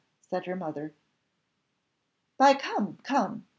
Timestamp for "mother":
0.55-0.95